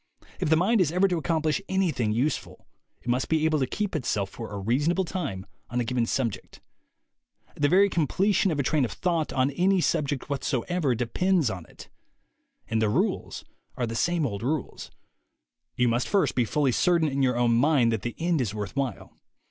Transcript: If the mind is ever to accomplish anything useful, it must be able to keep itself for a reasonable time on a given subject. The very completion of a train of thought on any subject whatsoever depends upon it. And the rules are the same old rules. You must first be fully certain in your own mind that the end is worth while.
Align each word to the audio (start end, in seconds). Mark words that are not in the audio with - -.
If 0.39 0.49
the 0.49 0.55
mind 0.57 0.81
is 0.81 0.91
ever 0.91 1.07
to 1.07 1.19
accomplish 1.19 1.61
anything 1.69 2.11
useful, 2.11 2.65
it 3.03 3.07
must 3.07 3.29
be 3.29 3.45
able 3.45 3.59
to 3.59 3.67
keep 3.67 3.95
itself 3.95 4.31
for 4.31 4.51
a 4.51 4.57
reasonable 4.57 5.05
time 5.05 5.45
on 5.69 5.79
a 5.79 5.83
given 5.83 6.07
subject. 6.07 6.59
The 7.55 7.69
very 7.69 7.87
completion 7.87 8.49
of 8.49 8.59
a 8.59 8.63
train 8.63 8.83
of 8.83 8.91
thought 8.93 9.31
on 9.31 9.51
any 9.51 9.79
subject 9.79 10.27
whatsoever 10.27 10.95
depends 10.95 11.51
upon 11.51 11.67
it. 11.67 11.87
And 12.67 12.81
the 12.81 12.89
rules 12.89 13.45
are 13.77 13.85
the 13.85 13.93
same 13.93 14.25
old 14.25 14.41
rules. 14.41 14.89
You 15.75 15.87
must 15.87 16.07
first 16.09 16.33
be 16.33 16.45
fully 16.45 16.71
certain 16.71 17.07
in 17.07 17.21
your 17.21 17.37
own 17.37 17.51
mind 17.53 17.91
that 17.91 18.01
the 18.01 18.15
end 18.17 18.41
is 18.41 18.55
worth 18.55 18.75
while. 18.75 19.13